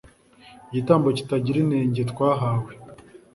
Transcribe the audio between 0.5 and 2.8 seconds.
igitambo kitagira inenge twahawe